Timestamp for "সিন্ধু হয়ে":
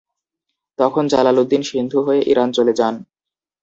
1.63-2.21